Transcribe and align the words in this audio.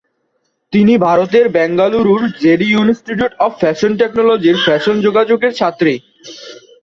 তিনি 0.73 0.93
ভারতের 1.07 1.45
বেঙ্গালুরুর 1.55 2.23
জেডি 2.41 2.67
ইনস্টিটিউট 2.75 3.33
অফ 3.45 3.51
ফ্যাশন 3.61 3.91
টেকনোলজির 3.99 4.57
ফ্যাশন 4.65 4.95
যোগাযোগের 5.05 5.51
ছাত্রী। 5.59 5.93